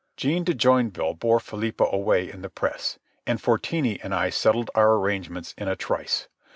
[0.17, 4.95] Jean de Joinville bore Philippa away in the press, and Fortini and I settled our
[4.95, 6.27] arrangements in a trice.